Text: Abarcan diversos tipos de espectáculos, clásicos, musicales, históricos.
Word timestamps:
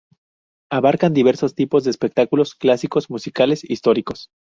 Abarcan 0.71 1.13
diversos 1.13 1.53
tipos 1.53 1.83
de 1.83 1.91
espectáculos, 1.91 2.55
clásicos, 2.55 3.11
musicales, 3.11 3.63
históricos. 3.63 4.29